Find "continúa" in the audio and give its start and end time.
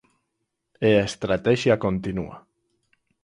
1.85-2.37